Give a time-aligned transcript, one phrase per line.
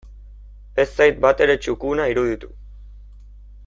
[0.83, 2.53] Ez zait batere txukuna iruditu.